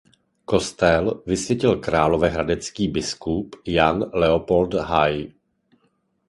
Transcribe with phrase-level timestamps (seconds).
[0.45, 5.31] Kostel vysvětil královéhradecký biskup Jan Leopold Hay.